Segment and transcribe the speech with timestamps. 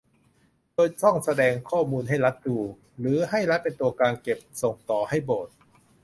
[0.73, 2.57] โดยต้องแสดงข้อมูลให้รัฐดู
[2.99, 5.55] หรือให้รัฐเป็นตัวกลางเก็บส่งต่อให้โบสถ์